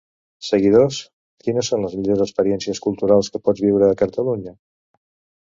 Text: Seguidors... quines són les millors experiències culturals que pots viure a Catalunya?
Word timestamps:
Seguidors... 0.45 1.01
quines 1.47 1.69
són 1.73 1.85
les 1.87 1.93
millors 1.99 2.23
experiències 2.25 2.81
culturals 2.87 3.31
que 3.35 3.43
pots 3.49 3.65
viure 3.67 3.93
a 3.93 4.01
Catalunya? 4.03 4.57